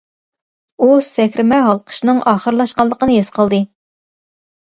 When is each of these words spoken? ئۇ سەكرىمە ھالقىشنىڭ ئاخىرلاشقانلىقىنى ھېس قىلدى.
ئۇ 0.83 0.87
سەكرىمە 1.07 1.59
ھالقىشنىڭ 1.67 2.21
ئاخىرلاشقانلىقىنى 2.31 3.17
ھېس 3.19 3.29
قىلدى. 3.37 3.59